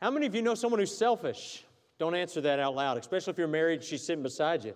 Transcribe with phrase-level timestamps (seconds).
[0.00, 1.64] How many of you know someone who's selfish?
[1.98, 4.74] Don't answer that out loud, especially if you're married, she's sitting beside you.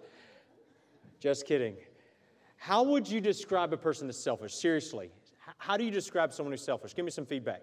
[1.19, 1.77] Just kidding.
[2.57, 4.55] How would you describe a person that's selfish?
[4.55, 5.11] Seriously.
[5.59, 6.95] How do you describe someone who's selfish?
[6.95, 7.63] Give me some feedback.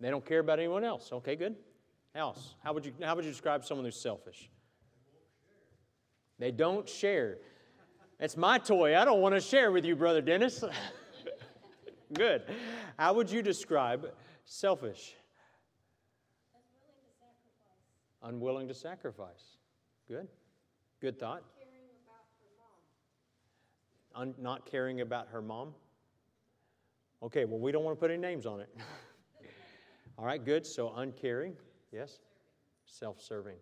[0.00, 1.10] They don't care about anyone else.
[1.12, 1.56] Okay, good.
[2.14, 4.50] Else, how would you how would you describe someone who's selfish?
[6.40, 7.38] They don't share.
[8.18, 8.96] It's my toy.
[8.96, 10.64] I don't want to share with you, brother Dennis.
[12.12, 12.42] good.
[12.98, 14.12] How would you describe
[14.44, 15.14] selfish?
[18.22, 19.56] Unwilling to sacrifice.
[20.08, 20.28] Good.
[21.00, 21.42] Good thought.
[24.14, 25.72] Un- not caring about her mom.
[27.22, 28.68] Okay, well, we don't want to put any names on it.
[30.18, 30.66] All right, good.
[30.66, 31.56] So uncaring,
[31.92, 32.18] yes.
[32.84, 33.56] Self serving.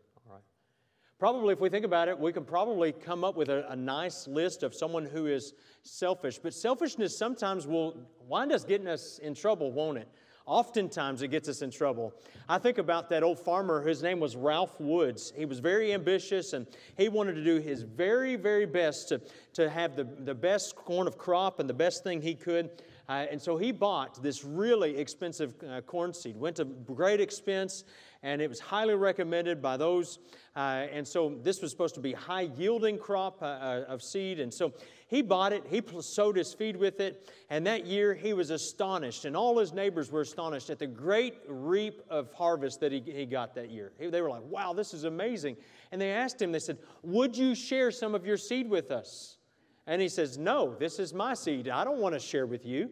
[1.19, 4.29] Probably, if we think about it, we can probably come up with a, a, nice
[4.29, 6.39] list of someone who is selfish.
[6.39, 7.97] But selfishness sometimes will
[8.29, 10.07] wind us getting us in trouble, won't it?
[10.47, 12.15] Oftentimes it gets us in trouble.
[12.49, 15.33] I think about that old farmer, his name was Ralph Woods.
[15.37, 19.21] He was very ambitious and he wanted to do his very, very best to,
[19.55, 22.71] to have the, the best corn of crop and the best thing he could.
[23.09, 27.85] Uh, and so he bought this really expensive uh, corn seed, went to great expense,
[28.23, 30.19] and it was highly recommended by those.
[30.57, 34.41] Uh, and so this was supposed to be high yielding crop uh, uh, of seed.
[34.41, 34.73] And so
[35.07, 39.25] he bought it, he sowed his feed with it, and that year he was astonished,
[39.25, 43.25] and all his neighbors were astonished at the great reap of harvest that he, he
[43.25, 43.93] got that year.
[43.99, 45.57] They were like, wow, this is amazing.
[45.93, 49.39] And they asked him, they said, Would you share some of your seed with us?
[49.87, 51.69] And he says, No, this is my seed.
[51.69, 52.91] I don't want to share with you.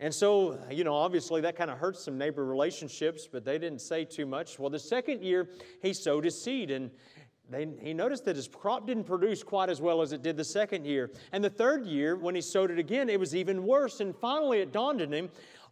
[0.00, 3.80] And so, you know, obviously that kind of hurts some neighbor relationships, but they didn't
[3.80, 4.58] say too much.
[4.58, 5.48] Well, the second year,
[5.82, 6.90] he sowed his seed, and
[7.50, 10.44] they, he noticed that his crop didn't produce quite as well as it did the
[10.44, 11.10] second year.
[11.32, 14.00] And the third year, when he sowed it again, it was even worse.
[14.00, 15.30] And finally, it dawned on him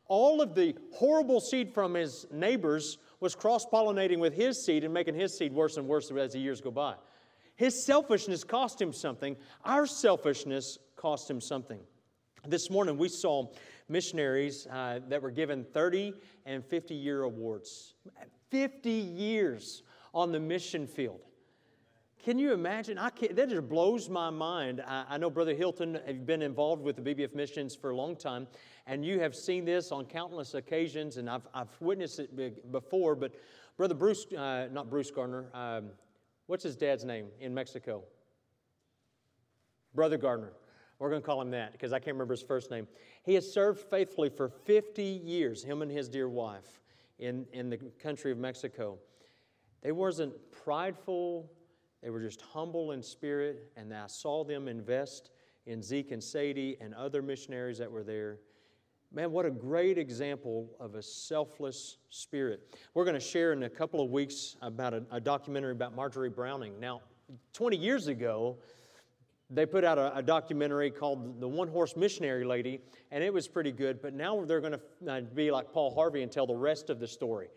[0.09, 4.95] all of the horrible seed from his neighbors was cross pollinating with his seed and
[4.95, 6.95] making his seed worse and worse as the years go by.
[7.57, 9.37] His selfishness cost him something.
[9.65, 11.81] Our selfishness cost him something.
[12.47, 13.49] This morning we saw
[13.89, 16.15] missionaries uh, that were given 30
[16.45, 17.95] and 50 year awards.
[18.51, 19.83] 50 years
[20.15, 21.21] on the mission field.
[22.23, 22.99] Can you imagine?
[22.99, 24.83] I can't, that just blows my mind.
[24.85, 28.17] I, I know Brother Hilton has been involved with the BBF missions for a long
[28.17, 28.49] time,
[28.87, 33.15] and you have seen this on countless occasions, and I've, I've witnessed it before.
[33.15, 33.35] But
[33.77, 35.91] Brother Bruce, uh, not Bruce Gardner, um,
[36.47, 38.05] What's his dad's name in Mexico?
[39.95, 40.53] Brother Gardner.
[40.99, 42.87] We're going to call him that because I can't remember his first name.
[43.27, 46.81] He has served faithfully for 50 years, him and his dear wife,
[47.19, 48.99] in, in the country of Mexico.
[49.83, 51.51] They wasn't prideful,
[52.05, 55.31] they were just humble in spirit, and I saw them invest
[55.67, 58.39] in Zeke and Sadie and other missionaries that were there.
[59.13, 62.77] Man, what a great example of a selfless spirit.
[62.95, 66.31] We're going to share in a couple of weeks about a, a documentary about Marjorie
[66.31, 66.79] Browning.
[66.79, 67.01] Now,
[67.55, 68.59] 20 years ago,
[69.51, 72.81] they put out a, a, documentary called The One Horse Missionary Lady,
[73.13, 74.03] and it was pretty good.
[74.03, 76.99] But now they're going to uh, be like Paul Harvey and tell the rest of
[76.99, 77.49] the story.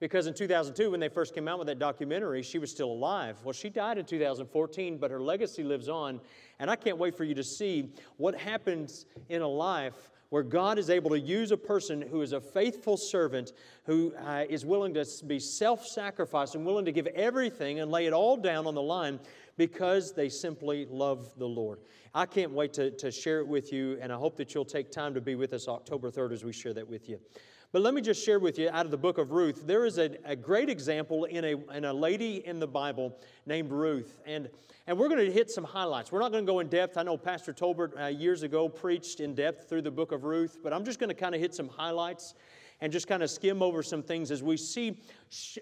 [0.00, 3.36] Because in 2002, when they first came out with that documentary, she was still alive.
[3.44, 6.20] Well, she died in 2014, but her legacy lives on.
[6.58, 10.78] And I can't wait for you to see what happens in a life where God
[10.78, 13.52] is able to use a person who is a faithful servant,
[13.84, 18.12] who uh, is willing to be self sacrificing, willing to give everything and lay it
[18.12, 19.20] all down on the line
[19.56, 21.80] because they simply love the Lord.
[22.14, 24.90] I can't wait to, to share it with you, and I hope that you'll take
[24.90, 27.20] time to be with us October 3rd as we share that with you.
[27.72, 29.98] But let me just share with you out of the book of Ruth, there is
[29.98, 33.16] a, a great example in a, in a lady in the Bible
[33.46, 34.18] named Ruth.
[34.26, 34.50] And,
[34.88, 36.10] and we're going to hit some highlights.
[36.10, 36.96] We're not going to go in depth.
[36.96, 40.58] I know Pastor Tolbert uh, years ago preached in depth through the book of Ruth,
[40.64, 42.34] but I'm just going to kind of hit some highlights
[42.80, 45.00] and just kind of skim over some things as we see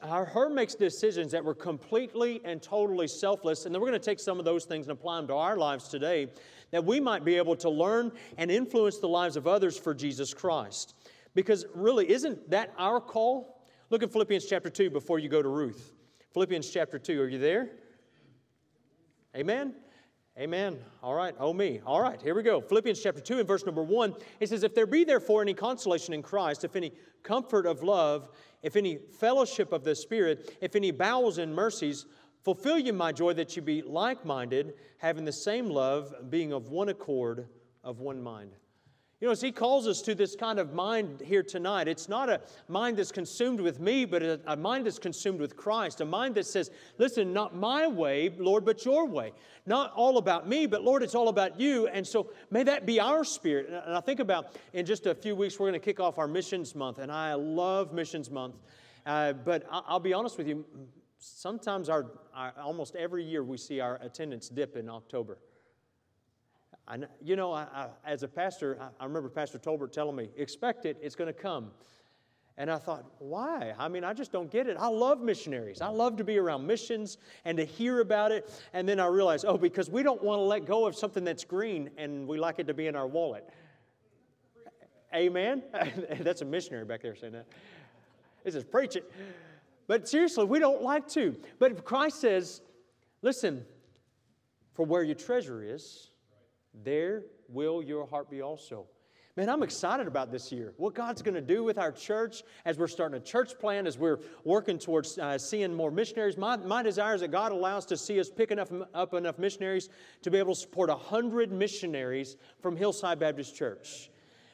[0.03, 3.67] her, her makes decisions that were completely and totally selfless.
[3.67, 5.59] And then we're going to take some of those things and apply them to our
[5.59, 6.29] lives today
[6.71, 10.33] that we might be able to learn and influence the lives of others for Jesus
[10.33, 10.95] Christ.
[11.39, 13.63] Because really, isn't that our call?
[13.91, 15.93] Look at Philippians chapter 2 before you go to Ruth.
[16.35, 17.71] Philippians chapter 2, are you there?
[19.37, 19.77] Amen?
[20.37, 20.79] Amen.
[21.01, 21.37] All right.
[21.39, 21.81] Oh, me.
[21.87, 22.21] All right.
[22.21, 22.61] Here we go.
[22.61, 24.17] Philippians chapter 2 and verse number 1.
[24.41, 26.91] It says, If there be therefore any consolation in Christ, if any
[27.23, 28.31] comfort of love,
[28.65, 32.07] if any fellowship of the Spirit, if any bowels and mercies,
[32.43, 36.71] fulfill you my joy that you be like minded, having the same love, being of
[36.71, 37.47] one accord,
[37.85, 38.57] of one mind.
[39.21, 42.29] You know, as he calls us to this kind of mind here tonight, it's not
[42.29, 46.01] a mind that's consumed with me, but a, a, mind that's consumed with Christ.
[46.01, 49.33] A mind that says, listen, not my way, Lord, but your way.
[49.67, 51.89] Not all about me, but Lord, it's all about you.
[51.89, 53.69] And so may that be our spirit.
[53.69, 56.29] And I think about in just a few weeks, we're going to kick off our
[56.29, 56.99] missions month.
[56.99, 58.55] And I love missions month.
[59.05, 60.65] Uh, but I'll be honest with you,
[61.19, 65.39] sometimes our, our, almost every year we see our attendance dip in October.
[66.89, 70.87] I, you know, I, I, as a pastor, I, remember Pastor Tolbert telling me, expect
[70.87, 71.71] it, it's going to come.
[72.57, 73.75] And I thought, why?
[73.79, 74.77] I mean, I just don't get it.
[74.81, 75.81] I love missionaries.
[75.81, 78.51] I love to be around missions and to hear about it.
[78.73, 81.45] And then I realized, oh, because we don't want to let go of something that's
[81.45, 83.49] green and we like it to be in our wallet.
[85.15, 85.63] Amen?
[86.21, 87.47] that's a missionary back there saying that.
[88.45, 89.09] It says, preach it.
[89.87, 91.37] But seriously, we don't like to.
[91.59, 92.61] But if Christ says,
[93.23, 93.65] listen,
[94.75, 96.11] for where your treasure is,
[96.75, 98.87] there will your heart be also.
[99.39, 100.75] Man, I'm excited about this year.
[100.79, 103.97] What God's going to do with our church as we're starting a church plan, as
[103.97, 106.37] we're working towards uh, seeing more missionaries.
[106.37, 109.91] My, my desire is that God allows to see us pick enough, up enough missionaries
[110.23, 114.11] to be able to support 100 missionaries from Hillside Baptist Church.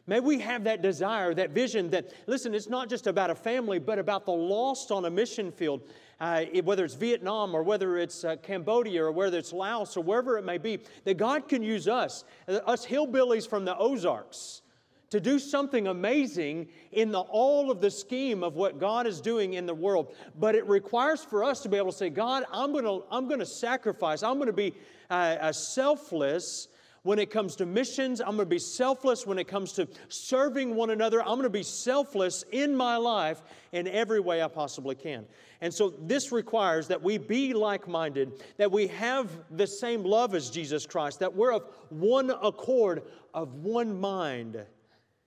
[0.07, 3.79] May we have that desire, that vision that, listen, it's not just about a family,
[3.79, 5.89] but about the lost on a mission field
[6.21, 10.39] uh, whether it's Vietnam or whether it's uh, Cambodia or whether it's Laos or wherever
[10.39, 14.63] it may be, that God can use us, uh, us hillbillies from the Ozarks,
[15.11, 19.55] to do something amazing in the, all of the scheme of what God is doing
[19.55, 20.15] in the world.
[20.39, 23.29] But it requires for us to be able to say, God, I'm going to I'm
[23.29, 24.75] to sacrifice, I'm going to be
[25.11, 26.69] uh, selfless
[27.05, 28.21] when it comes to missions.
[28.21, 31.21] I'm going to be selfless when it comes to serving one another.
[31.21, 33.41] I'm going to be selfless in my life
[33.73, 35.27] in every way I possibly can.
[35.61, 40.35] And so this requires that we be like minded, that we have the same love
[40.35, 43.03] as Jesus Christ, that we're of one accord,
[43.33, 44.65] of one mind.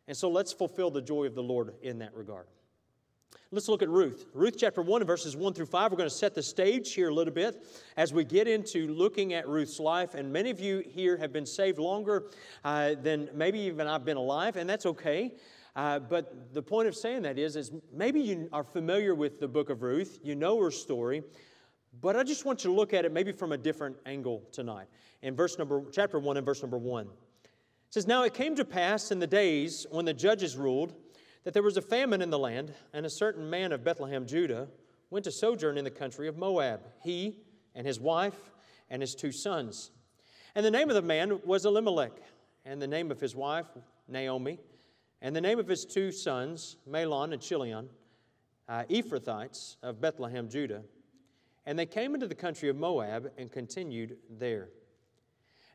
[0.08, 2.48] And so let's fulfill the joy of the Lord in that regard.
[3.50, 4.26] Let's look at Ruth.
[4.34, 5.92] Ruth chapter 1, verses 1 through 5.
[5.92, 7.66] We're going to set the stage here a little bit
[7.96, 10.16] as we get into looking at Ruth's life.
[10.16, 12.26] And many of you here have been saved longer
[12.66, 15.34] uh, than maybe even I've been alive, and that's okay.
[15.78, 19.48] Uh, but the point of saying that is, is maybe you are familiar with the
[19.48, 21.24] book of Ruth, you know her story,
[22.02, 24.88] but I just want you to look at it maybe from a different angle tonight.
[25.22, 27.06] In verse number, chapter 1 and verse number 1.
[27.06, 27.10] It
[27.92, 30.96] says, Now it came to pass in the days when the judges ruled
[31.48, 34.68] that there was a famine in the land, and a certain man of Bethlehem, Judah,
[35.10, 37.38] went to sojourn in the country of Moab, he
[37.74, 38.52] and his wife
[38.90, 39.92] and his two sons.
[40.56, 42.12] And the name of the man was Elimelech,
[42.66, 43.68] and the name of his wife,
[44.10, 44.60] Naomi,
[45.22, 47.88] and the name of his two sons, Mahlon and Chilion,
[48.68, 50.84] uh, Ephrathites of Bethlehem, Judah.
[51.66, 54.68] And they came into the country of Moab and continued there.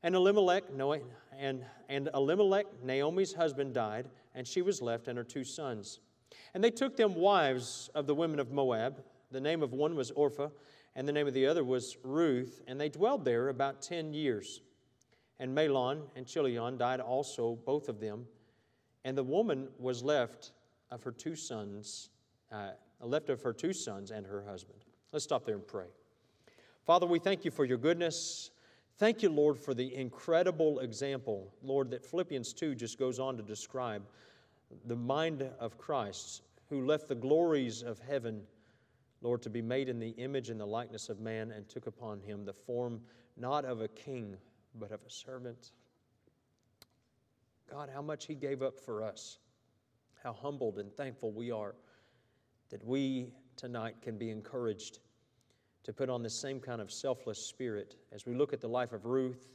[0.02, 0.64] And Elimelech,
[1.38, 6.00] and, and Elimelech, Naomi's husband, died and she was left and her two sons.
[6.54, 9.02] And they took them wives of the women of Moab.
[9.30, 10.48] The name of one was Orpah,
[10.94, 14.60] and the name of the other was Ruth, and they dwelled there about ten years.
[15.38, 18.26] And Mahlon and Chilion died also, both of them,
[19.04, 20.52] and the woman was left
[20.90, 22.10] of her two sons,
[22.52, 22.70] uh,
[23.00, 24.84] left of her two sons and her husband.
[25.12, 25.86] Let's stop there and pray.
[26.84, 28.50] Father, we thank you for your goodness.
[28.98, 33.42] Thank you, Lord, for the incredible example, Lord, that Philippians 2 just goes on to
[33.42, 34.02] describe
[34.86, 38.42] the mind of Christ, who left the glories of heaven,
[39.20, 42.20] Lord, to be made in the image and the likeness of man, and took upon
[42.20, 43.00] him the form
[43.36, 44.36] not of a king,
[44.78, 45.72] but of a servant.
[47.70, 49.38] God, how much he gave up for us.
[50.22, 51.74] How humbled and thankful we are
[52.70, 55.00] that we tonight can be encouraged
[55.84, 58.92] to put on the same kind of selfless spirit as we look at the life
[58.92, 59.48] of Ruth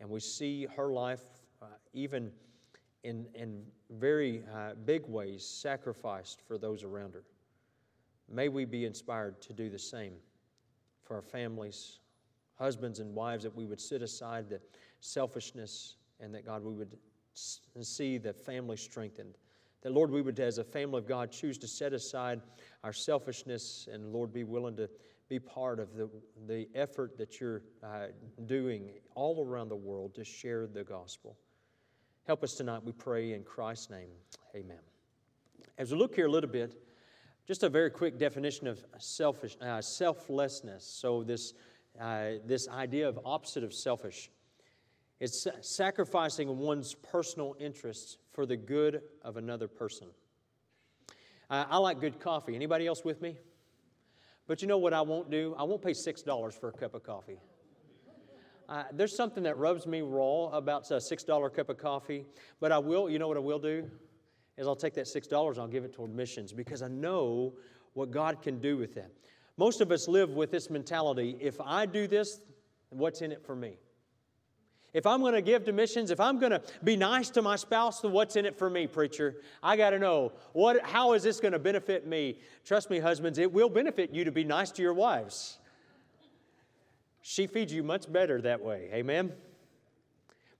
[0.00, 1.24] and we see her life,
[1.62, 2.30] uh, even
[3.04, 7.22] in, in very uh, big ways, sacrificed for those around her.
[8.30, 10.14] May we be inspired to do the same
[11.02, 12.00] for our families,
[12.58, 14.60] husbands and wives, that we would sit aside the
[15.00, 16.96] selfishness and that God, we would
[17.34, 19.36] see the family strengthened.
[19.82, 22.40] That, Lord, we would, as a family of God, choose to set aside
[22.82, 24.88] our selfishness and, Lord, be willing to
[25.34, 26.08] be part of the,
[26.46, 28.06] the effort that you're uh,
[28.46, 31.36] doing all around the world to share the gospel.
[32.24, 34.10] Help us tonight, we pray in Christ's name.
[34.54, 34.78] Amen.
[35.76, 36.80] As we look here a little bit,
[37.48, 40.84] just a very quick definition of selfish, uh, selflessness.
[40.84, 41.54] So, this,
[42.00, 44.30] uh, this idea of opposite of selfish.
[45.18, 50.06] It's sacrificing one's personal interests for the good of another person.
[51.50, 52.54] Uh, I like good coffee.
[52.54, 53.36] Anybody else with me?
[54.46, 55.54] But you know what I won't do?
[55.58, 57.38] I won't pay $6 for a cup of coffee.
[58.68, 62.26] uh, there's something that rubs me raw about a $6 cup of coffee,
[62.60, 63.90] but I will, you know what I will do?
[64.56, 67.54] Is I'll take that $6 and I'll give it toward missions because I know
[67.94, 69.10] what God can do with that.
[69.56, 72.40] Most of us live with this mentality if I do this,
[72.90, 73.78] what's in it for me?
[74.94, 77.56] If I'm going to give to missions, if I'm going to be nice to my
[77.56, 79.34] spouse, then what's in it for me, preacher?
[79.60, 82.38] I got to know what, how is this going to benefit me?
[82.64, 85.58] Trust me, husbands, it will benefit you to be nice to your wives.
[87.22, 88.88] She feeds you much better that way.
[88.92, 89.32] Amen.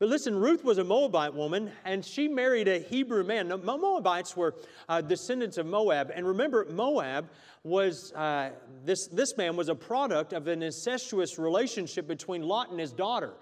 [0.00, 3.47] But listen, Ruth was a Moabite woman, and she married a Hebrew man.
[3.47, 4.57] Now, Moabites were
[4.88, 7.31] uh, descendants of Moab, and remember, Moab
[7.62, 8.50] was uh,
[8.85, 9.07] this.
[9.07, 13.35] This man was a product of an incestuous relationship between Lot and his daughter.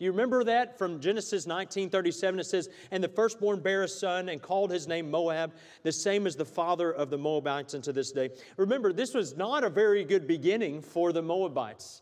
[0.00, 2.40] Do you remember that from Genesis 19:37?
[2.40, 5.52] It says, "And the firstborn bare a son, and called his name Moab,
[5.82, 9.62] the same as the father of the Moabites unto this day." Remember, this was not
[9.62, 12.00] a very good beginning for the Moabites.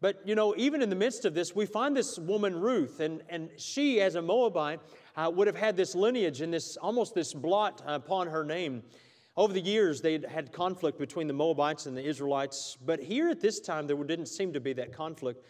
[0.00, 3.22] But you know, even in the midst of this, we find this woman Ruth, and,
[3.28, 4.80] and she, as a Moabite,
[5.14, 8.82] uh, would have had this lineage and this almost this blot upon her name.
[9.36, 13.40] Over the years, they had conflict between the Moabites and the Israelites, but here at
[13.40, 15.44] this time, there didn't seem to be that conflict.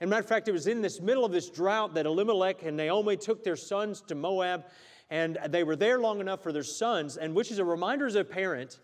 [0.00, 2.76] And matter of fact, it was in this middle of this drought that Elimelech and
[2.76, 4.64] Naomi took their sons to Moab,
[5.10, 8.14] and they were there long enough for their sons, and which is a reminder as
[8.14, 8.80] a parent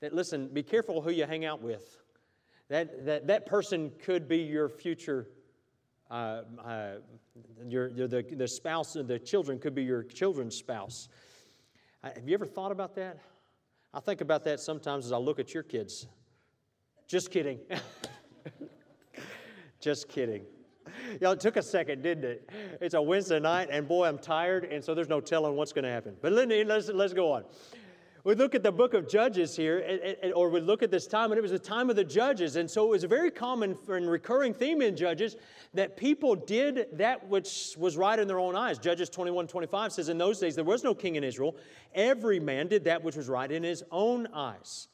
[0.00, 1.98] that listen, be careful who you hang out with.
[2.68, 5.28] That, that, that person could be your future,
[6.10, 6.92] uh, uh,
[7.66, 11.08] your, your, the, the spouse, the children could be your children's spouse.
[12.04, 13.18] Uh, have you ever thought about that?
[13.92, 16.06] I think about that sometimes as I look at your kids.
[17.08, 17.58] Just kidding.
[19.80, 20.44] Just kidding.
[21.20, 22.50] Y'all, it took a second, didn't it?
[22.80, 25.84] It's a Wednesday night, and boy, I'm tired, and so there's no telling what's going
[25.84, 26.16] to happen.
[26.20, 27.44] But let's, let's go on.
[28.22, 29.82] We look at the book of Judges here,
[30.36, 32.56] or we look at this time, and it was the time of the judges.
[32.56, 35.36] And so it was a very common and recurring theme in Judges
[35.72, 38.78] that people did that which was right in their own eyes.
[38.78, 41.56] Judges 21 25 says, In those days there was no king in Israel.
[41.94, 44.88] Every man did that which was right in his own eyes.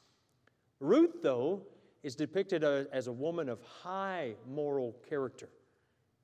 [0.79, 1.63] Ruth, though,
[2.07, 5.49] is depicted uh, as a woman of high moral character.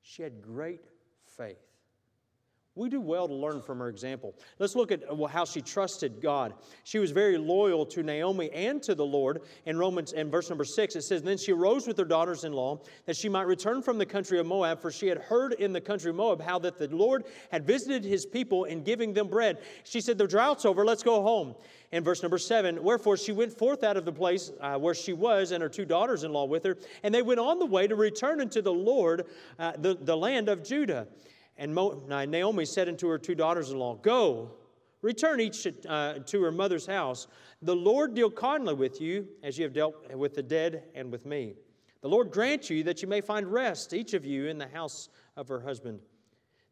[0.00, 0.84] She had great
[1.24, 1.71] faith.
[2.74, 4.34] We do well to learn from her example.
[4.58, 6.54] Let's look at how she trusted God.
[6.84, 9.42] She was very loyal to Naomi and to the Lord.
[9.66, 12.54] In Romans, in verse number six, it says, Then she arose with her daughters in
[12.54, 15.74] law that she might return from the country of Moab, for she had heard in
[15.74, 19.28] the country of Moab how that the Lord had visited his people in giving them
[19.28, 19.58] bread.
[19.84, 21.54] She said, The drought's over, let's go home.
[21.90, 25.12] In verse number seven, wherefore she went forth out of the place uh, where she
[25.12, 27.86] was, and her two daughters in law with her, and they went on the way
[27.86, 29.26] to return unto the Lord,
[29.58, 31.06] uh, the, the land of Judah.
[31.56, 34.52] And Naomi said unto her two daughters in law, Go,
[35.02, 37.26] return each uh, to her mother's house.
[37.60, 41.26] The Lord deal kindly with you as you have dealt with the dead and with
[41.26, 41.54] me.
[42.00, 45.08] The Lord grant you that you may find rest, each of you, in the house
[45.36, 46.00] of her husband.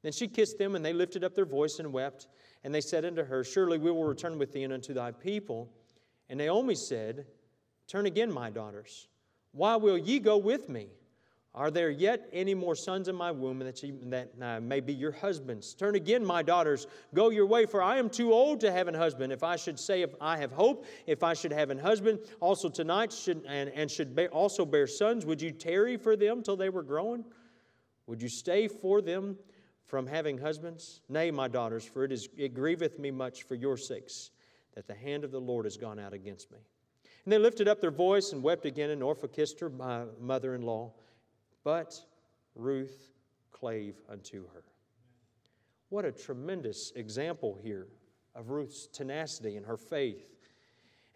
[0.03, 2.27] Then she kissed them, and they lifted up their voice and wept.
[2.65, 5.71] And they said unto her, Surely we will return with thee and unto thy people.
[6.29, 7.27] And Naomi said,
[7.87, 9.09] Turn again, my daughters.
[9.53, 10.89] Why will ye go with me?
[11.53, 13.81] Are there yet any more sons in my womb that,
[14.11, 15.75] that uh, may be your husbands?
[15.75, 18.95] Turn again, my daughters, go your way, for I am too old to have an
[18.95, 19.33] husband.
[19.33, 22.69] If I should say, if I have hope, if I should have an husband, also
[22.69, 26.69] tonight should, and, and should also bear sons, would you tarry for them till they
[26.69, 27.25] were grown?
[28.07, 29.37] Would you stay for them
[29.87, 31.01] from having husbands?
[31.09, 34.31] Nay, my daughters, for it, is, it grieveth me much for your sakes
[34.77, 36.59] that the hand of the Lord has gone out against me.
[37.25, 40.55] And they lifted up their voice and wept again, and Orpah kissed her my mother
[40.55, 40.93] in law.
[41.65, 42.01] But
[42.55, 43.11] Ruth
[43.51, 44.65] clave unto her.
[45.89, 47.89] What a tremendous example here
[48.35, 50.27] of Ruth's tenacity and her faith.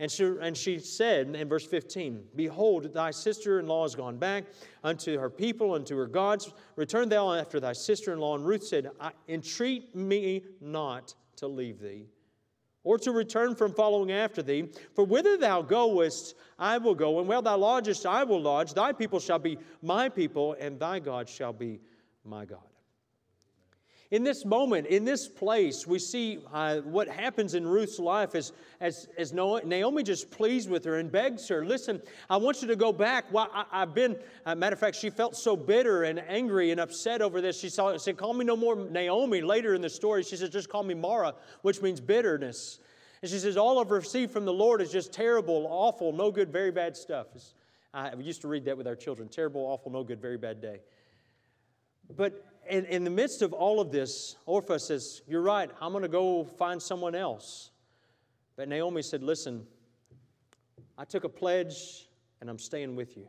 [0.01, 4.17] And she, and she said in verse 15, Behold, thy sister in law is gone
[4.17, 4.45] back
[4.83, 6.53] unto her people, unto her gods.
[6.75, 8.35] Return thou after thy sister in law.
[8.35, 12.09] And Ruth said, I, Entreat me not to leave thee
[12.85, 14.69] or to return from following after thee.
[14.95, 18.75] For whither thou goest, I will go, and where thou lodgest, I will lodge.
[18.75, 21.81] Thy people shall be my people, and thy God shall be
[22.25, 22.74] my God.
[24.11, 28.53] In this moment, in this place, we see uh, what happens in Ruth's life as,
[28.81, 32.77] as, as Naomi just pleads with her and begs her, Listen, I want you to
[32.77, 33.33] go back.
[33.33, 36.81] Well, I, have been, uh, matter of fact, she felt so bitter and angry and
[36.81, 37.59] upset over this.
[37.59, 39.41] She saw, said, Call me no more Naomi.
[39.41, 42.81] Later in the story, she said, Just call me Mara, which means bitterness.
[43.23, 46.53] And she says, All I've received from the Lord is just terrible, awful, no good,
[46.53, 47.29] very bad stuff.
[47.95, 50.81] I used to read that with our children terrible, awful, no good, very bad day.
[52.15, 56.03] But in, in the midst of all of this, Orpah says, You're right, I'm going
[56.03, 57.71] to go find someone else.
[58.57, 59.67] But Naomi said, Listen,
[60.97, 62.09] I took a pledge
[62.41, 63.29] and I'm staying with you.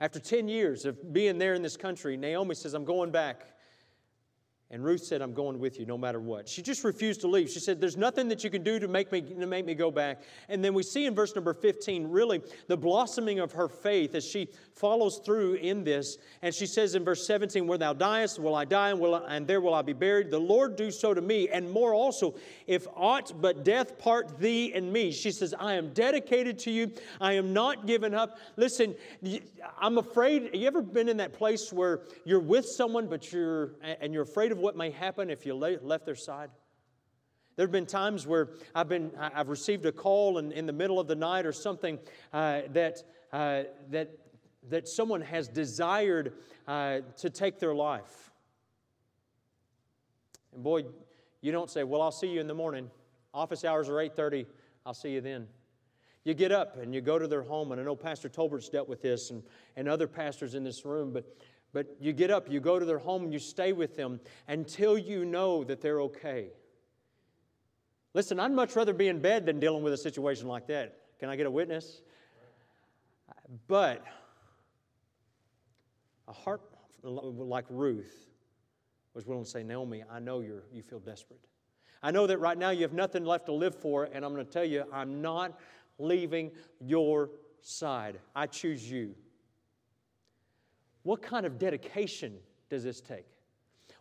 [0.00, 3.46] After 10 years of being there in this country, Naomi says, I'm going back.
[4.72, 6.48] And Ruth said, I'm going with you no matter what.
[6.48, 7.50] She just refused to leave.
[7.50, 9.90] She said, There's nothing that you can do to make me, to make me go
[9.90, 10.22] back.
[10.48, 14.24] And then we see in verse number 15, really, the blossoming of her faith as
[14.24, 16.18] she follows through in this.
[16.42, 19.34] And she says in verse 17, Where thou diest, will I die, and, will I,
[19.34, 20.30] and there will I be buried.
[20.30, 22.36] The Lord do so to me, and more also,
[22.68, 25.10] if aught but death part thee and me.
[25.10, 26.92] She says, I am dedicated to you.
[27.20, 28.38] I am not given up.
[28.56, 28.94] Listen,
[29.80, 30.44] I'm afraid.
[30.44, 34.22] Have you ever been in that place where you're with someone, but you're, and you're
[34.22, 36.50] afraid of what may happen if you left their side?
[37.56, 40.98] There have been times where I've, been, I've received a call in, in the middle
[40.98, 41.98] of the night or something
[42.32, 43.02] uh, that,
[43.32, 44.10] uh, that,
[44.70, 46.32] that someone has desired
[46.66, 48.30] uh, to take their life.
[50.54, 50.84] And boy,
[51.40, 52.90] you don't say, well, I'll see you in the morning.
[53.34, 54.46] Office hours are 8.30.
[54.86, 55.46] I'll see you then.
[56.24, 58.88] You get up and you go to their home, and I know Pastor Tolbert's dealt
[58.88, 59.42] with this and,
[59.76, 61.24] and other pastors in this room, but
[61.72, 64.98] but you get up, you go to their home, and you stay with them until
[64.98, 66.48] you know that they're okay.
[68.12, 70.96] Listen, I'd much rather be in bed than dealing with a situation like that.
[71.20, 72.02] Can I get a witness?
[73.68, 74.04] But
[76.26, 76.62] a heart
[77.02, 78.28] like Ruth
[79.14, 81.40] was willing to say, Naomi, I know you're, you feel desperate.
[82.02, 84.46] I know that right now you have nothing left to live for, and I'm going
[84.46, 85.58] to tell you, I'm not
[85.98, 86.50] leaving
[86.80, 88.18] your side.
[88.34, 89.14] I choose you.
[91.02, 92.38] What kind of dedication
[92.68, 93.26] does this take?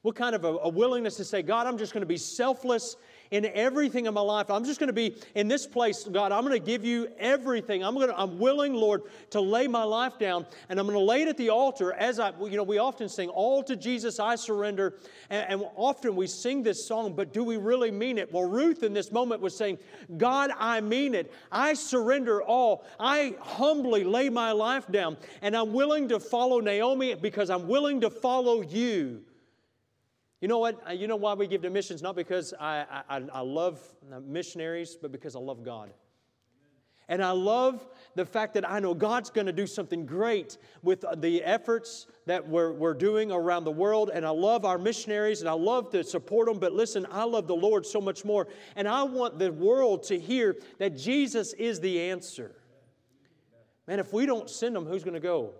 [0.01, 2.95] What kind of a, a willingness to say, God, I'm just going to be selfless
[3.31, 4.49] in everything in my life.
[4.49, 6.31] I'm just going to be in this place, God.
[6.31, 7.83] I'm going to give you everything.
[7.83, 11.03] I'm going to, I'm willing, Lord, to lay my life down, and I'm going to
[11.03, 11.93] lay it at the altar.
[11.93, 14.95] As I, you know, we often sing, "All to Jesus I surrender,"
[15.29, 18.31] and, and often we sing this song, but do we really mean it?
[18.33, 19.77] Well, Ruth in this moment was saying,
[20.17, 21.31] "God, I mean it.
[21.51, 22.85] I surrender all.
[22.99, 28.01] I humbly lay my life down, and I'm willing to follow Naomi because I'm willing
[28.01, 29.21] to follow you."
[30.41, 30.81] You know what?
[30.87, 32.01] Uh, you know why we give to missions?
[32.01, 33.81] Not because I, I, I love
[34.25, 35.91] missionaries, but because I love God.
[37.09, 41.03] And I love the fact that I know God's going to do something great with
[41.17, 44.11] the efforts that we're, we're doing around the world.
[44.13, 46.59] And I love our missionaries and I love to support them.
[46.59, 48.47] But listen, I love the Lord so much more.
[48.75, 52.55] And I want the world to hear that Jesus is the answer.
[53.87, 55.55] Man, if we don't send them, who's going to go?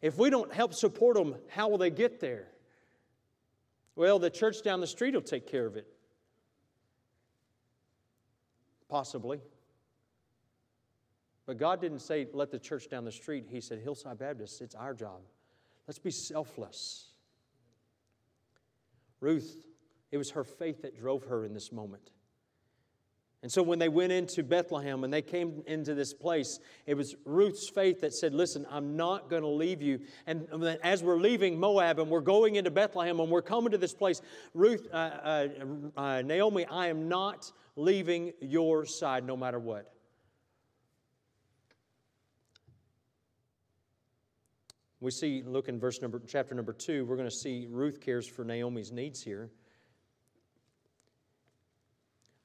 [0.00, 2.48] If we don't help support them, how will they get there?
[3.96, 5.86] Well, the church down the street will take care of it.
[8.88, 9.40] Possibly.
[11.46, 13.46] But God didn't say, let the church down the street.
[13.48, 15.20] He said, Hillside Baptist, it's our job.
[15.86, 17.08] Let's be selfless.
[19.20, 19.58] Ruth,
[20.10, 22.10] it was her faith that drove her in this moment.
[23.44, 27.14] And so when they went into Bethlehem and they came into this place, it was
[27.26, 30.00] Ruth's faith that said, Listen, I'm not going to leave you.
[30.26, 30.48] And
[30.82, 34.22] as we're leaving Moab and we're going into Bethlehem and we're coming to this place,
[34.54, 35.48] Ruth, uh, uh,
[35.94, 39.92] uh, Naomi, I am not leaving your side no matter what.
[45.00, 48.26] We see, look in verse number, chapter number two, we're going to see Ruth cares
[48.26, 49.50] for Naomi's needs here.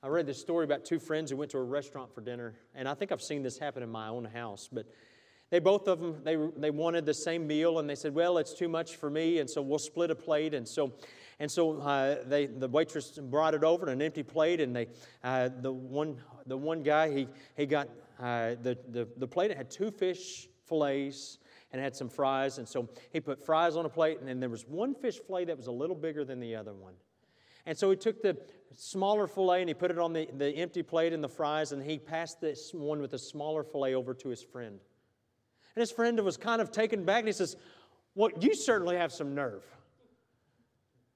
[0.01, 2.87] I read this story about two friends who went to a restaurant for dinner, and
[2.87, 4.85] I think I've seen this happen in my own house, but
[5.49, 8.53] they both of them they, they wanted the same meal and they said well it's
[8.53, 10.93] too much for me and so we'll split a plate and so
[11.39, 14.87] and so uh, they, the waitress brought it over an empty plate and they
[15.23, 19.71] uh, the one the one guy he, he got uh, the, the, the plate had
[19.71, 21.39] two fish fillets
[21.71, 24.49] and had some fries and so he put fries on a plate and then there
[24.49, 26.93] was one fish fillet that was a little bigger than the other one
[27.65, 28.37] and so he took the
[28.75, 31.83] smaller filet and he put it on the, the empty plate and the fries, and
[31.83, 34.79] he passed this one with the smaller filet over to his friend.
[35.75, 37.55] And his friend was kind of taken back and he says,
[38.15, 39.63] Well, you certainly have some nerve.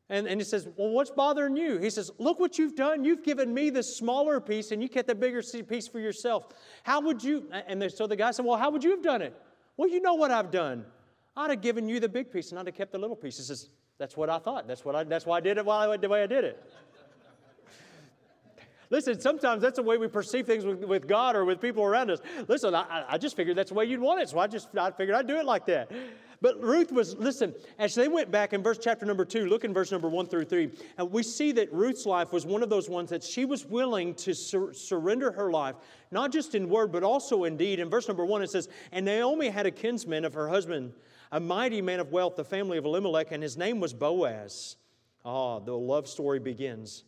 [0.10, 1.80] And, and he says, Well, what's bothering you?
[1.80, 3.04] He says, Look what you've done.
[3.04, 6.48] You've given me the smaller piece and you kept the bigger piece for yourself.
[6.84, 7.50] How would you?
[7.52, 9.36] And so the guy said, Well, how would you have done it?
[9.76, 10.86] Well, you know what I've done.
[11.36, 13.38] I'd have given you the big piece and I'd have kept the little piece.
[13.38, 14.68] He says, That's what I thought.
[14.68, 16.64] That's, what I, that's why I did it while I, the way I did it.
[18.90, 22.12] Listen, sometimes that's the way we perceive things with, with God or with people around
[22.12, 22.20] us.
[22.48, 24.92] Listen, I, I just figured that's the way you'd want it, so I just I
[24.92, 25.92] figured I'd do it like that.
[26.44, 29.74] But Ruth was, listen, as they went back in verse chapter number two, look in
[29.74, 32.90] verse number one through three, and we see that Ruth's life was one of those
[32.90, 35.76] ones that she was willing to sur- surrender her life,
[36.12, 37.80] not just in word, but also in deed.
[37.80, 40.92] In verse number one, it says, And Naomi had a kinsman of her husband,
[41.34, 44.78] a mighty man of wealth, the family of Elimelech, and his name was Boaz.
[45.26, 47.06] Ah, the love story begins.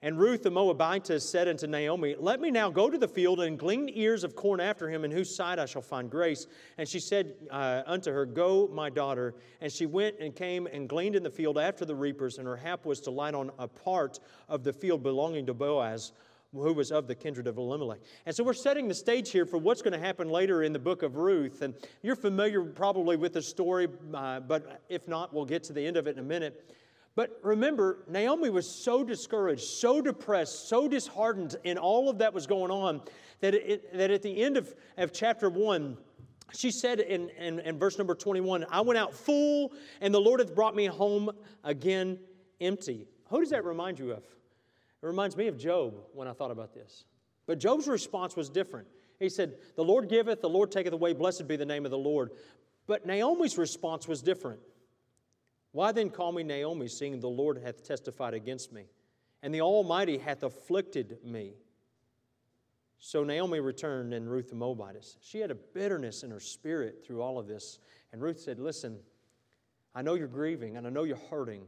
[0.00, 3.58] And Ruth the Moabitess said unto Naomi, Let me now go to the field and
[3.58, 6.46] glean ears of corn after him, in whose sight I shall find grace.
[6.78, 9.34] And she said uh, unto her, Go, my daughter.
[9.60, 12.56] And she went and came and gleaned in the field after the reapers, and her
[12.56, 16.12] hap was to light on a part of the field belonging to Boaz,
[16.52, 18.00] who was of the kindred of Elimelech.
[18.24, 20.78] And so we're setting the stage here for what's going to happen later in the
[20.78, 21.62] book of Ruth.
[21.62, 25.86] And you're familiar probably with the story, uh, but if not, we'll get to the
[25.86, 26.74] end of it in a minute.
[27.14, 32.46] But remember, Naomi was so discouraged, so depressed, so disheartened in all of that was
[32.46, 33.02] going on
[33.40, 35.96] that, it, that at the end of, of chapter 1,
[36.54, 40.40] she said in, in, in verse number 21, I went out full, and the Lord
[40.40, 41.30] hath brought me home
[41.62, 42.18] again
[42.60, 43.06] empty.
[43.28, 44.22] Who does that remind you of?
[45.02, 47.04] It reminds me of Job when I thought about this.
[47.46, 48.88] But Job's response was different.
[49.18, 51.98] He said, The Lord giveth, the Lord taketh away, blessed be the name of the
[51.98, 52.30] Lord.
[52.86, 54.60] But Naomi's response was different.
[55.72, 58.84] Why then call me Naomi, seeing the Lord hath testified against me,
[59.42, 61.54] and the Almighty hath afflicted me?
[62.98, 65.18] So Naomi returned, and Ruth the Moabitess.
[65.20, 67.78] She had a bitterness in her spirit through all of this.
[68.12, 68.98] And Ruth said, Listen,
[69.94, 71.62] I know you're grieving, and I know you're hurting.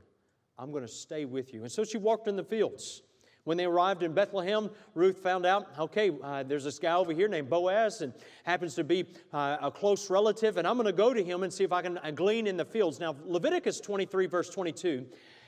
[0.58, 1.62] I'm going to stay with you.
[1.62, 3.02] And so she walked in the fields.
[3.44, 7.26] When they arrived in Bethlehem, Ruth found out, okay, uh, there's this guy over here
[7.26, 8.12] named Boaz and
[8.44, 11.52] happens to be uh, a close relative, and I'm going to go to him and
[11.52, 13.00] see if I can uh, glean in the fields.
[13.00, 15.06] Now, Leviticus 23, verse 22,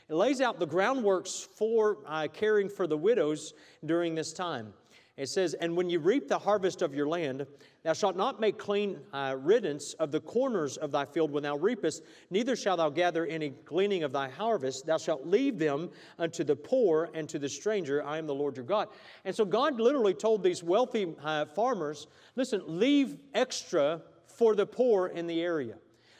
[0.08, 3.52] it lays out the groundworks for uh, caring for the widows
[3.84, 4.72] during this time.
[5.18, 7.46] It says, And when you reap the harvest of your land,
[7.82, 11.56] thou shalt not make clean uh, riddance of the corners of thy field when thou
[11.56, 14.86] reapest, neither shalt thou gather any gleaning of thy harvest.
[14.86, 18.02] Thou shalt leave them unto the poor and to the stranger.
[18.02, 18.88] I am the Lord your God.
[19.26, 25.08] And so God literally told these wealthy uh, farmers, listen, leave extra for the poor
[25.08, 25.74] in the area.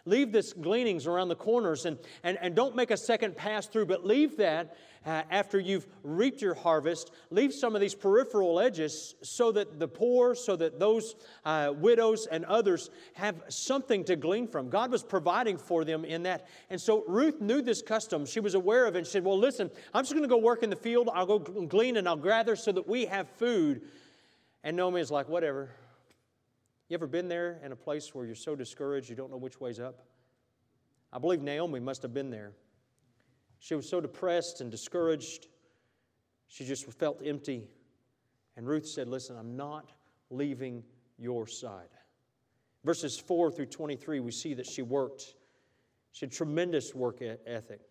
[0.04, 3.86] Leave this gleanings around the corners and, and, and don't make a second pass through,
[3.86, 9.14] but leave that uh, after you've reaped your harvest, leave some of these peripheral edges
[9.22, 14.46] so that the poor, so that those uh, widows and others have something to glean
[14.46, 14.68] from.
[14.68, 16.46] God was providing for them in that.
[16.70, 18.24] And so Ruth knew this custom.
[18.24, 20.62] She was aware of it and said, Well, listen, I'm just going to go work
[20.62, 21.10] in the field.
[21.12, 23.82] I'll go glean and I'll gather so that we have food.
[24.64, 25.70] And Naomi is like, Whatever.
[26.88, 29.58] You ever been there in a place where you're so discouraged you don't know which
[29.58, 30.04] way's up?
[31.10, 32.52] I believe Naomi must have been there.
[33.62, 35.46] She was so depressed and discouraged.
[36.48, 37.62] She just felt empty.
[38.56, 39.92] And Ruth said, Listen, I'm not
[40.30, 40.82] leaving
[41.16, 41.86] your side.
[42.84, 45.36] Verses 4 through 23, we see that she worked.
[46.10, 47.82] She had tremendous work ethic.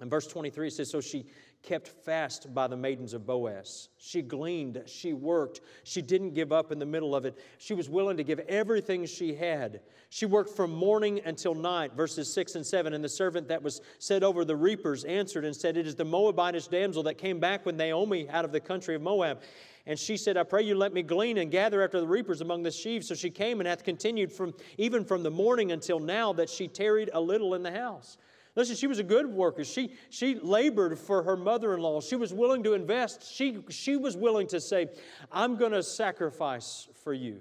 [0.00, 1.26] In verse 23, it says, So she
[1.64, 3.88] kept fast by the maidens of Boaz.
[3.98, 7.38] She gleaned, she worked, she didn't give up in the middle of it.
[7.58, 9.80] She was willing to give everything she had.
[10.10, 12.92] She worked from morning until night, verses 6 and 7.
[12.92, 16.04] And the servant that was set over the reapers answered and said, It is the
[16.04, 19.40] Moabitish damsel that came back with Naomi out of the country of Moab.
[19.86, 22.62] And she said, I pray you let me glean and gather after the reapers among
[22.62, 23.08] the sheaves.
[23.08, 26.68] So she came and hath continued from even from the morning until now that she
[26.68, 28.18] tarried a little in the house.
[28.56, 29.64] Listen, she was a good worker.
[29.64, 32.00] She, she labored for her mother in law.
[32.00, 33.34] She was willing to invest.
[33.34, 34.88] She, she was willing to say,
[35.32, 37.40] I'm going to sacrifice for you.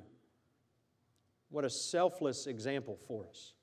[1.49, 3.54] What a selfless example for us.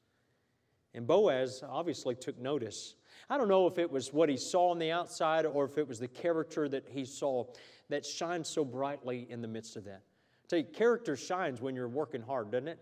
[0.94, 2.94] And Boaz obviously took notice.
[3.28, 5.88] I don't know if it was what he saw on the outside or if it
[5.88, 7.46] was the character that he saw
[7.88, 10.02] that shines so brightly in the midst of that.
[10.02, 12.78] I tell you, character shines when you're working hard, doesn't it?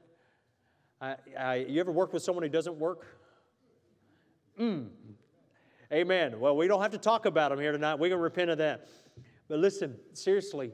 [1.00, 3.06] Uh, uh, you ever work with someone who doesn't work?
[4.58, 4.88] Mm.
[5.92, 6.38] Amen.
[6.40, 7.98] Well, we don't have to talk about them here tonight.
[7.98, 8.86] We can repent of that.
[9.48, 10.72] But listen, seriously,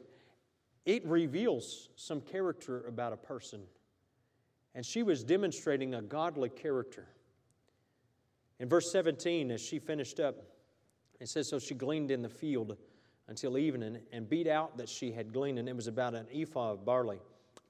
[0.84, 3.60] it reveals some character about a person.
[4.74, 7.06] And she was demonstrating a godly character.
[8.58, 10.36] In verse 17, as she finished up,
[11.20, 12.76] it says, So she gleaned in the field
[13.28, 16.72] until evening and beat out that she had gleaned, and it was about an ephah
[16.72, 17.18] of barley,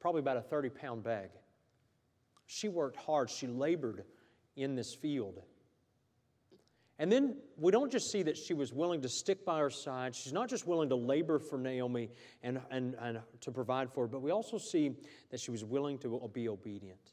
[0.00, 1.30] probably about a 30 pound bag.
[2.46, 4.04] She worked hard, she labored
[4.56, 5.42] in this field.
[6.98, 10.14] And then we don't just see that she was willing to stick by her side.
[10.14, 12.10] She's not just willing to labor for Naomi
[12.42, 14.92] and, and, and to provide for her, but we also see
[15.30, 17.12] that she was willing to be obedient.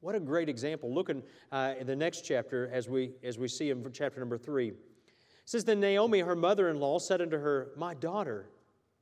[0.00, 0.92] What a great example.
[0.92, 4.36] Look in, uh, in the next chapter as we, as we see in chapter number
[4.36, 4.68] three.
[4.68, 4.76] It
[5.46, 8.50] says, Then Naomi, her mother in law, said unto her, My daughter,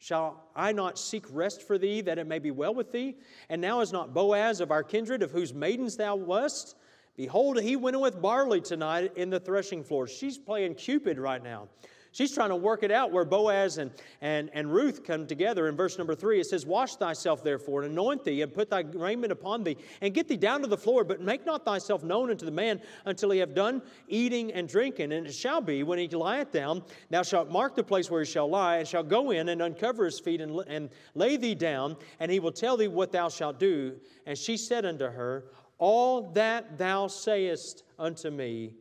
[0.03, 3.19] Shall I not seek rest for thee, that it may be well with thee?
[3.49, 6.75] And now is not Boaz of our kindred, of whose maidens thou wast?
[7.17, 10.07] Behold, he went in with barley tonight in the threshing floor.
[10.07, 11.69] She's playing Cupid right now.
[12.13, 13.91] she's trying to work it out where Boaz and,
[14.23, 15.69] and, and Ruth come together.
[15.69, 18.81] In verse number three, it says, Wash thyself therefore, and anoint thee, and put thy
[18.81, 22.31] raiment upon thee, and get thee down to the floor, but make not thyself known
[22.31, 25.13] unto the man until he have done eating and drinking.
[25.13, 28.31] And it shall be, when he lieth down, thou shalt mark the place where he
[28.31, 31.97] shall lie, and shall go in and uncover his feet, and, and lay thee down,
[32.21, 33.97] and he will tell thee what thou shalt do.
[34.27, 35.45] And she said unto her,
[35.83, 38.77] All that thou sayest unto me,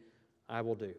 [0.47, 0.93] I will do.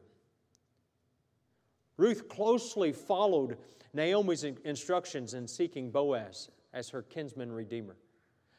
[1.96, 3.56] Ruth closely followed
[3.94, 7.94] Naomi's instructions in seeking Boaz as her kinsman redeemer.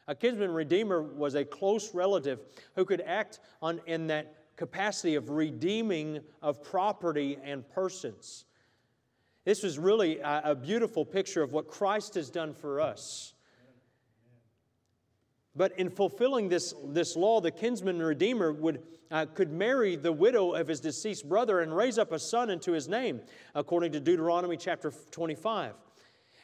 [0.08, 2.40] A kinsman redeemer was a close relative
[2.76, 8.46] who could act on, in that capacity of redeeming of property and persons.
[9.44, 13.33] This was really a, a beautiful picture of what Christ has done for us.
[15.56, 20.52] But in fulfilling this, this law, the kinsman redeemer would, uh, could marry the widow
[20.52, 23.20] of his deceased brother and raise up a son into his name,
[23.54, 25.74] according to Deuteronomy chapter 25.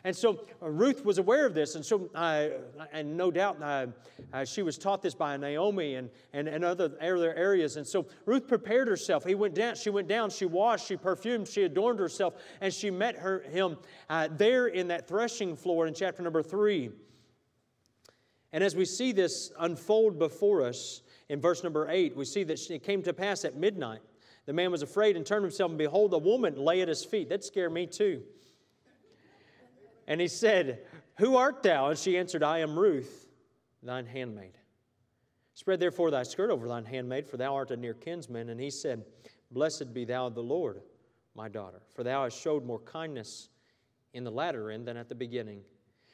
[0.04, 2.48] And so uh, Ruth was aware of this, and so, uh,
[2.92, 3.86] and no doubt uh,
[4.32, 7.76] uh, she was taught this by Naomi and, and, and other, other areas.
[7.76, 9.24] And so Ruth prepared herself.
[9.24, 12.90] He went down, she went down, she washed, she perfumed, she adorned herself, and she
[12.90, 13.76] met her, him
[14.08, 16.90] uh, there in that threshing floor in chapter number three.
[18.52, 22.70] And as we see this unfold before us in verse number eight, we see that
[22.70, 24.00] it came to pass at midnight.
[24.46, 27.28] The man was afraid and turned himself, and behold, a woman lay at his feet.
[27.28, 28.22] That scared me too.
[30.08, 30.80] And he said,
[31.18, 31.90] Who art thou?
[31.90, 33.28] And she answered, I am Ruth,
[33.82, 34.58] thine handmaid.
[35.54, 38.48] Spread therefore thy skirt over thine handmaid, for thou art a near kinsman.
[38.48, 39.04] And he said,
[39.52, 40.80] Blessed be thou the Lord,
[41.34, 43.50] my daughter, for thou hast showed more kindness
[44.14, 45.60] in the latter end than at the beginning.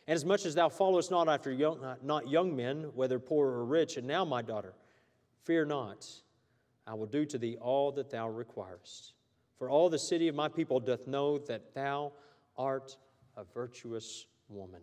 [0.07, 3.49] And as much as thou followest not after young, uh, not young men, whether poor
[3.49, 4.75] or rich, and now, my daughter,
[5.45, 6.07] fear not,
[6.87, 9.15] I will do to thee all that thou requirest.
[9.59, 12.13] For all the city of my people doth know that thou
[12.57, 12.97] art
[13.37, 14.83] a virtuous woman.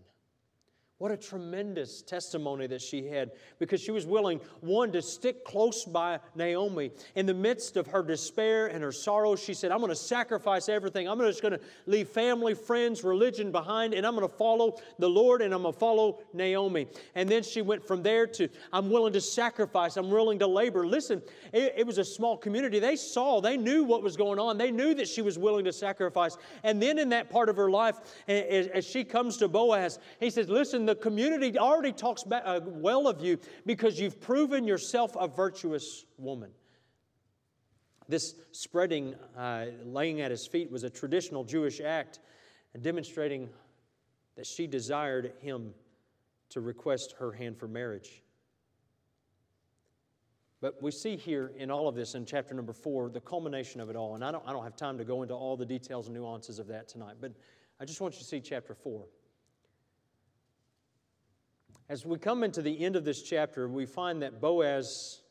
[1.03, 5.83] What a tremendous testimony that she had because she was willing, one, to stick close
[5.83, 6.91] by Naomi.
[7.15, 10.69] In the midst of her despair and her sorrow, she said, I'm going to sacrifice
[10.69, 11.09] everything.
[11.09, 15.09] I'm just going to leave family, friends, religion behind, and I'm going to follow the
[15.09, 16.87] Lord and I'm going to follow Naomi.
[17.15, 20.87] And then she went from there to, I'm willing to sacrifice, I'm willing to labor.
[20.87, 22.79] Listen, it, it was a small community.
[22.79, 25.73] They saw, they knew what was going on, they knew that she was willing to
[25.73, 26.37] sacrifice.
[26.63, 27.97] And then in that part of her life,
[28.29, 33.07] as, as she comes to Boaz, he says, Listen, the community already talks uh, well
[33.07, 36.51] of you because you've proven yourself a virtuous woman.
[38.09, 42.19] This spreading, uh, laying at his feet, was a traditional Jewish act
[42.81, 43.49] demonstrating
[44.35, 45.73] that she desired him
[46.49, 48.21] to request her hand for marriage.
[50.61, 53.89] But we see here in all of this in chapter number four the culmination of
[53.89, 54.15] it all.
[54.15, 56.57] And I don't, I don't have time to go into all the details and nuances
[56.57, 57.33] of that tonight, but
[57.79, 59.05] I just want you to see chapter four.
[61.89, 65.21] As we come into the end of this chapter, we find that Boaz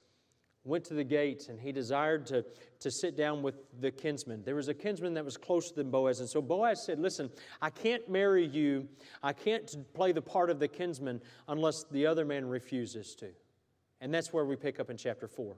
[0.65, 2.45] went to the gate and he desired to,
[2.81, 4.43] to sit down with the kinsman.
[4.45, 6.21] There was a kinsman that was closer than Boaz.
[6.21, 8.87] And so Boaz said, Listen, I can't marry you.
[9.23, 13.29] I can't play the part of the kinsman unless the other man refuses to.
[14.01, 15.57] And that's where we pick up in chapter 4.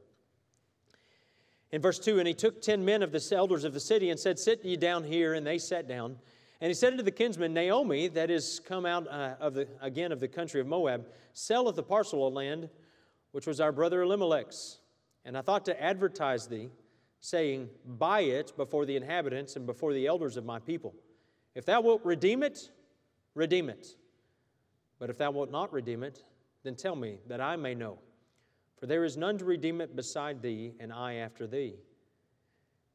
[1.72, 4.20] In verse 2, and he took ten men of the elders of the city and
[4.20, 5.34] said, Sit ye down here.
[5.34, 6.18] And they sat down.
[6.60, 10.12] And he said unto the kinsman, Naomi, that is come out uh, of the, again
[10.12, 12.68] of the country of Moab, selleth the parcel of land
[13.34, 14.78] which was our brother Elimelech's.
[15.24, 16.68] And I thought to advertise thee,
[17.18, 20.94] saying, Buy it before the inhabitants and before the elders of my people.
[21.56, 22.70] If thou wilt redeem it,
[23.34, 23.88] redeem it.
[25.00, 26.22] But if thou wilt not redeem it,
[26.62, 27.98] then tell me, that I may know.
[28.78, 31.74] For there is none to redeem it beside thee, and I after thee.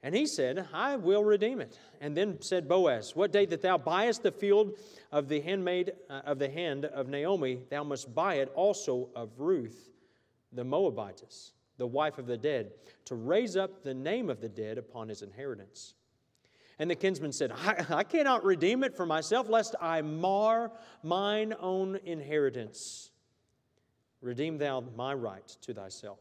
[0.02, 1.78] And he said, I will redeem it.
[2.00, 4.78] And then said Boaz, What day that thou buyest the field
[5.12, 9.30] of the handmaid uh, of the hand of Naomi, thou must buy it also of
[9.38, 9.90] Ruth
[10.54, 12.72] the Moabitess, the wife of the dead,
[13.06, 15.94] to raise up the name of the dead upon his inheritance.
[16.80, 20.72] And the kinsman said, I, I cannot redeem it for myself, lest I mar
[21.04, 23.12] mine own inheritance.
[24.22, 26.20] Redeem thou my right to thyself.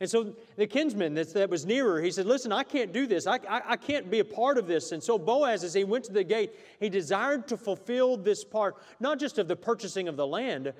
[0.00, 3.26] And so the kinsman that, that was nearer, he said, Listen, I can't do this.
[3.26, 4.92] I, I, I, can't be a part of this.
[4.92, 8.76] And so Boaz, as he went to the gate, he desired to fulfill this part,
[8.98, 10.72] not just of the purchasing of the land,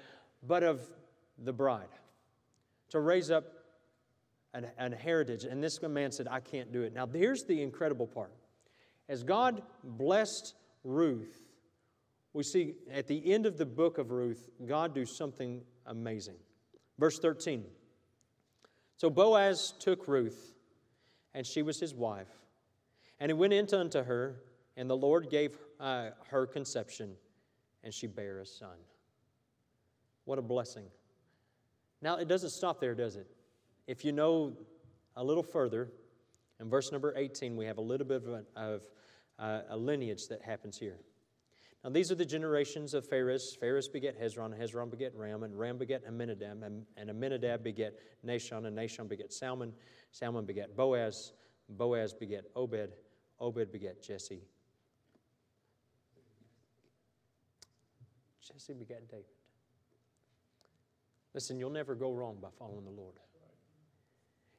[0.47, 0.81] but of
[1.37, 1.89] the bride,
[2.89, 3.45] to raise up
[4.55, 5.45] an, an heritage.
[5.45, 6.95] And this man said, I can't do it.
[6.95, 8.33] Now, here's the incredible part.
[9.07, 11.43] As God blessed Ruth,
[12.33, 16.37] we see at the end of the book of Ruth, God do something amazing.
[16.99, 17.65] Verse 13.
[19.01, 20.53] So Boaz took Ruth,
[21.33, 22.29] and she was his wife.
[23.19, 24.43] And he went into unto her,
[24.77, 27.15] and the Lord gave uh, her conception,
[27.83, 28.77] and she bare a son.
[30.27, 30.85] What a blessing.
[32.03, 33.27] Now, it doesn't stop there, does it?
[33.87, 34.53] If you know
[35.17, 35.89] a little further,
[36.61, 38.83] in verse number 18, we have a little bit of, a, of
[39.39, 40.99] uh, a lineage that happens here.
[41.83, 43.57] Now, these are the generations of Phares.
[43.59, 48.67] Phares begat Hezron, Hezron begat Ram, and Ram begat Amminadab, and, and Amminadab beget Nahshon,
[48.67, 49.73] and Nahshon begat Salmon,
[50.13, 51.33] Salmon begat Boaz,
[51.71, 52.93] Boaz begat Obed,
[53.41, 54.43] Obed begat Jesse.
[58.47, 59.25] Jesse begat David.
[61.33, 63.15] Listen, you'll never go wrong by following the Lord.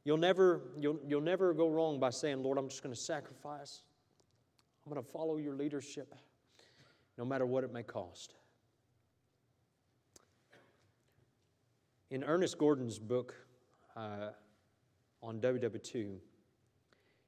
[0.03, 3.83] You'll never, you'll, you'll never go wrong by saying, Lord, I'm just going to sacrifice.
[4.83, 6.15] I'm going to follow your leadership
[7.21, 8.33] no matter what it may cost.
[12.09, 13.35] In Ernest Gordon's book
[13.95, 14.29] uh,
[15.21, 16.17] on WW2, he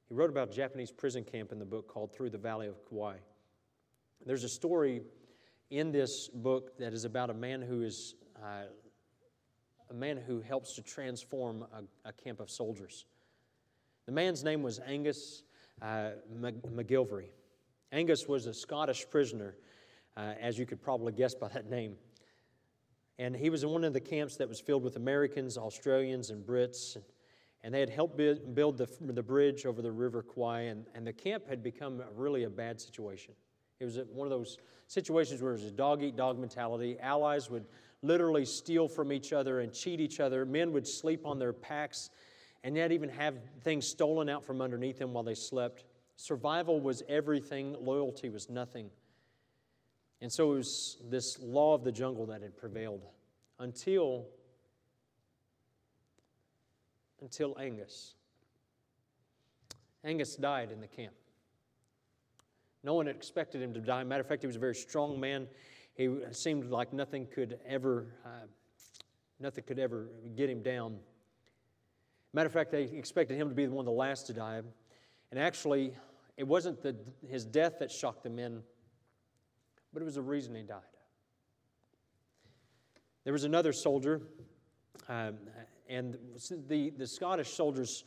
[0.09, 3.17] wrote about a Japanese prison camp in the book called Through the Valley of Kwai.
[4.25, 5.03] There's a story
[5.69, 8.63] in this book that is about a man who is uh,
[9.91, 13.05] a man who helps to transform a, a, camp of soldiers.
[14.07, 15.43] The man's name was Angus
[15.83, 17.27] uh, McGillivray.
[17.91, 19.55] Angus was a Scottish prisoner
[20.17, 21.95] uh, as you could probably guess by that name.
[23.19, 26.45] And he was in one of the camps that was filled with Americans, Australians, and
[26.45, 26.97] Brits.
[27.63, 31.13] And they had helped build the, the bridge over the River Kwai, and, and the
[31.13, 33.33] camp had become really a bad situation.
[33.79, 36.97] It was one of those situations where it was a dog eat dog mentality.
[36.99, 37.65] Allies would
[38.01, 40.45] literally steal from each other and cheat each other.
[40.45, 42.09] Men would sleep on their packs
[42.63, 45.85] and yet even have things stolen out from underneath them while they slept.
[46.15, 48.89] Survival was everything, loyalty was nothing.
[50.23, 53.01] And so it was this law of the jungle that had prevailed
[53.59, 54.25] until,
[57.21, 58.15] until Angus.
[60.05, 61.11] Angus died in the camp.
[62.85, 64.05] No one expected him to die.
[64.05, 65.45] Matter of fact, he was a very strong man.
[65.93, 68.47] He seemed like nothing could ever, uh,
[69.41, 70.07] nothing could ever
[70.37, 70.99] get him down.
[72.31, 74.61] Matter of fact, they expected him to be one of the last to die.
[75.31, 75.93] And actually,
[76.37, 76.95] it wasn't the,
[77.27, 78.63] his death that shocked the men
[79.93, 80.81] but it was the reason he died.
[83.23, 84.21] There was another soldier,
[85.07, 85.37] um,
[85.87, 86.17] and
[86.67, 88.03] the, the Scottish soldiers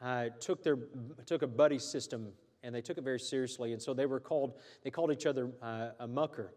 [0.00, 0.78] uh, took, their,
[1.26, 2.28] took a buddy system
[2.62, 3.72] and they took it very seriously.
[3.72, 6.52] And so they were called, they called each other uh, a mucker.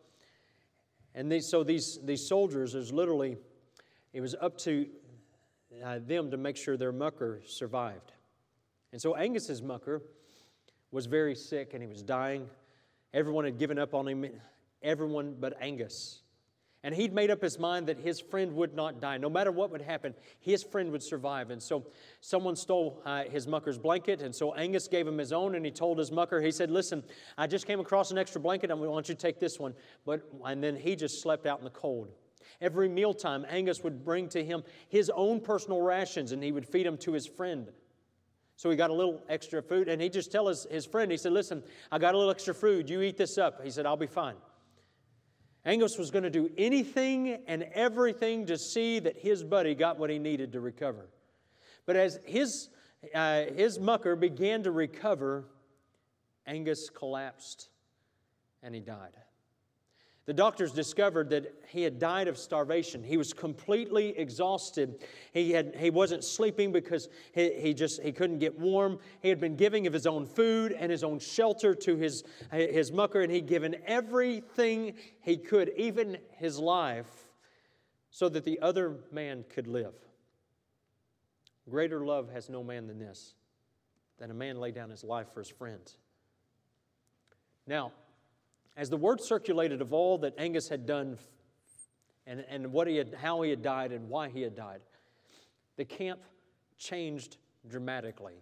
[1.15, 3.37] And they, so these, these soldiers, there's literally,
[4.13, 4.87] it was up to
[5.83, 8.11] uh, them to make sure their mucker survived.
[8.91, 10.01] And so Angus's mucker
[10.91, 12.47] was very sick and he was dying.
[13.13, 14.25] Everyone had given up on him
[14.83, 16.23] everyone but Angus.
[16.85, 19.17] And he'd made up his mind that his friend would not die.
[19.17, 21.49] No matter what would happen, his friend would survive.
[21.49, 21.87] And so
[22.19, 24.21] someone stole uh, his mucker's blanket.
[24.21, 25.55] And so Angus gave him his own.
[25.55, 27.01] And he told his mucker, he said, Listen,
[27.37, 28.69] I just came across an extra blanket.
[28.69, 29.73] I want you to take this one.
[30.05, 32.09] But, and then he just slept out in the cold.
[32.59, 36.85] Every mealtime, Angus would bring to him his own personal rations and he would feed
[36.85, 37.69] them to his friend.
[38.57, 39.87] So he got a little extra food.
[39.87, 42.53] And he just tell his, his friend, he said, Listen, I got a little extra
[42.53, 42.89] food.
[42.89, 43.63] You eat this up.
[43.63, 44.35] He said, I'll be fine.
[45.65, 50.09] Angus was going to do anything and everything to see that his buddy got what
[50.09, 51.07] he needed to recover.
[51.85, 52.69] But as his,
[53.15, 55.45] uh, his mucker began to recover,
[56.45, 57.69] Angus collapsed
[58.61, 59.11] and he died.
[60.25, 63.03] The doctors discovered that he had died of starvation.
[63.03, 65.03] He was completely exhausted.
[65.33, 68.99] He, had, he wasn't sleeping because he, he just he couldn't get warm.
[69.21, 72.89] He had been giving of his own food and his own shelter to his, his
[72.91, 77.25] mucker, and he'd given everything he could, even his life,
[78.09, 79.93] so that the other man could live.
[81.69, 83.33] Greater love has no man than this,
[84.19, 85.97] that a man lay down his life for his friends.
[87.67, 87.91] Now,
[88.75, 91.17] as the word circulated of all that Angus had done
[92.25, 94.81] and, and what he had, how he had died and why he had died,
[95.77, 96.19] the camp
[96.77, 98.35] changed dramatically.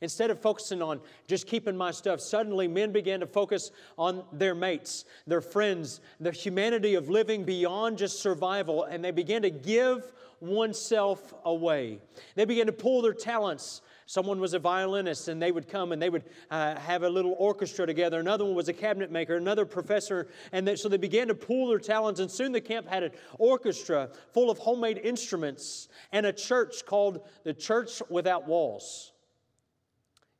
[0.00, 4.54] Instead of focusing on just keeping my stuff, suddenly men began to focus on their
[4.54, 10.12] mates, their friends, the humanity of living beyond just survival, and they began to give
[10.40, 11.98] oneself away.
[12.36, 16.00] They began to pull their talents Someone was a violinist and they would come and
[16.00, 18.18] they would uh, have a little orchestra together.
[18.18, 20.28] Another one was a cabinet maker, another professor.
[20.50, 22.18] And they, so they began to pool their talents.
[22.18, 27.28] And soon the camp had an orchestra full of homemade instruments and a church called
[27.44, 29.12] the Church Without Walls.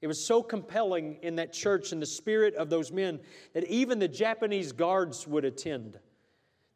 [0.00, 3.20] It was so compelling in that church and the spirit of those men
[3.52, 5.98] that even the Japanese guards would attend.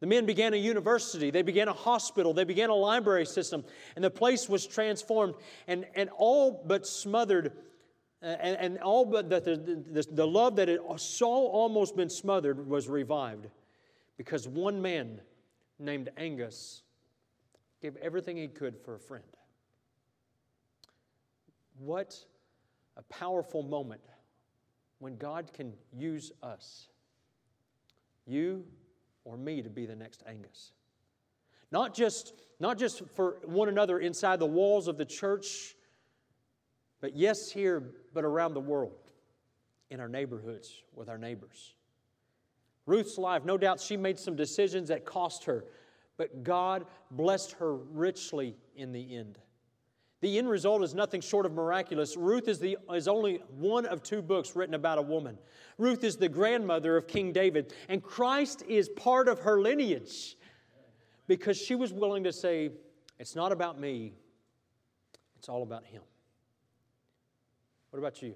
[0.03, 3.63] The men began a university, they began a hospital, they began a library system,
[3.95, 5.35] and the place was transformed
[5.65, 7.53] and, and all but smothered
[8.21, 12.67] uh, and, and all but the, the, the love that had so almost been smothered
[12.67, 13.47] was revived
[14.17, 15.21] because one man
[15.79, 16.83] named Angus
[17.81, 19.23] gave everything he could for a friend.
[21.79, 22.13] What
[22.97, 24.01] a powerful moment
[24.99, 26.89] when God can use us,
[28.27, 28.65] you
[29.25, 30.71] or me, to be the next Angus.
[31.71, 35.75] Not just, not just for one another inside the walls of the church,
[37.01, 39.11] but yes, here, but around the world,
[39.89, 41.73] in our neighborhoods, with our neighbors.
[42.85, 45.65] Ruth's life, no doubt she made some decisions that cost her,
[46.17, 49.39] but God blessed her richly in the end.
[50.23, 52.15] The end result is nothing short of miraculous.
[52.15, 55.37] Ruth is, the, is only one of two books written about a woman.
[55.77, 60.37] Ruth is the grandmother of King David, and Christ is part of her lineage
[61.27, 62.71] because she was willing to say,
[63.19, 64.13] It's not about me,
[65.37, 66.01] it's all about Him.
[67.89, 68.35] What about you?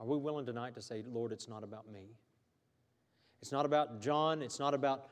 [0.00, 2.16] Are we willing tonight to say, Lord, it's not about me?
[3.42, 4.40] It's not about John.
[4.40, 5.04] It's not about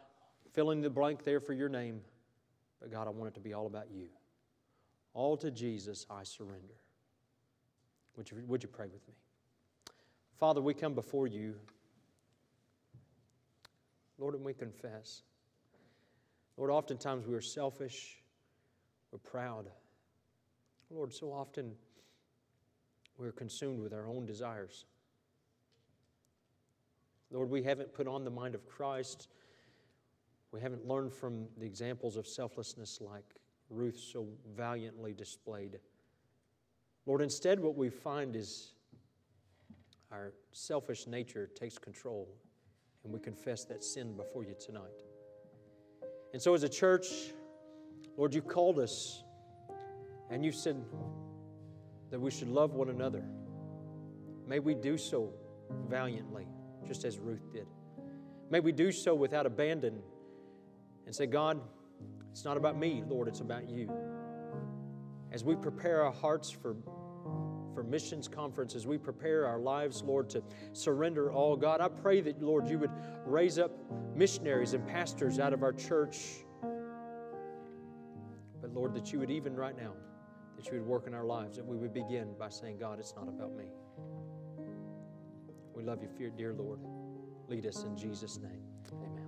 [0.55, 2.01] filling the blank there for your name.
[2.81, 4.09] But God, I want it to be all about you.
[5.15, 6.75] All to Jesus I surrender.
[8.17, 9.15] Would you, would you pray with me?
[10.39, 11.55] Father, we come before you.
[14.19, 15.23] Lord, and we confess.
[16.57, 18.23] Lord, oftentimes we are selfish,
[19.11, 19.67] we're proud.
[20.91, 21.73] Lord, so often
[23.19, 24.85] we're consumed with our own desires.
[27.31, 29.29] Lord, we haven't put on the mind of Christ.
[30.53, 33.41] We haven't learned from the examples of selflessness like
[33.73, 35.79] Ruth so valiantly displayed.
[37.07, 38.73] Lord, instead, what we find is
[40.13, 42.29] our selfish nature takes control,
[43.03, 45.03] and we confess that sin before you tonight.
[46.33, 47.07] And so, as a church,
[48.17, 49.25] Lord, you called us,
[50.31, 50.85] and you said
[52.11, 53.25] that we should love one another.
[54.47, 55.33] May we do so
[55.89, 56.47] valiantly,
[56.87, 57.67] just as Ruth did.
[58.51, 60.03] May we do so without abandon
[61.07, 61.61] and say, God,
[62.33, 63.91] it's not about me, Lord, it's about you.
[65.31, 66.75] As we prepare our hearts for,
[67.75, 72.43] for missions conferences, we prepare our lives, Lord, to surrender all, God, I pray that,
[72.43, 72.91] Lord, you would
[73.27, 73.71] raise up
[74.17, 76.19] missionaries and pastors out of our church.
[78.63, 79.93] But, Lord, that you would even right now,
[80.57, 83.15] that you would work in our lives, that we would begin by saying, God, it's
[83.15, 83.67] not about me.
[85.75, 86.81] We love you, dear Lord.
[87.49, 88.63] Lead us in Jesus' name.
[88.91, 89.22] Amen.